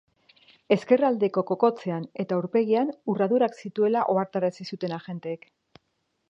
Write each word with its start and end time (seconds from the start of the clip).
Ezkerraldeko 0.75 1.43
kokotsean 1.49 2.07
eta 2.23 2.37
aurpegian 2.39 2.89
urradurak 3.15 3.59
zituela 3.65 4.07
ohartarazi 4.15 4.67
zuten 4.75 4.97
agenteek. 4.99 5.47